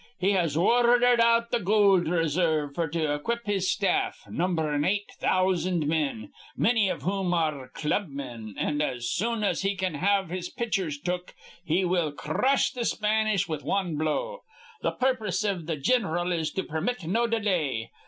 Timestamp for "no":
17.05-17.27